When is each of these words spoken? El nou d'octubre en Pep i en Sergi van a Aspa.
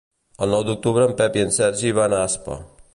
El 0.45 0.53
nou 0.55 0.63
d'octubre 0.69 1.05
en 1.09 1.15
Pep 1.21 1.39
i 1.41 1.45
en 1.49 1.55
Sergi 1.59 1.95
van 2.01 2.19
a 2.19 2.25
Aspa. 2.31 2.59